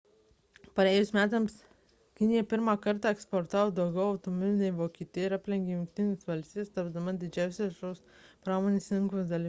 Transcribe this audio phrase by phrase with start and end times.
[0.77, 1.57] praėjusiais metais
[2.21, 8.05] kinija pirmą kartą eksportavo daugiau automobilių nei vokietija ir aplenkė jungtines valstijas tapdama didžiausia šios
[8.47, 9.39] pramonės rinkos dalimi